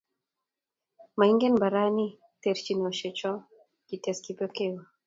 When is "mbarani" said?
1.55-2.07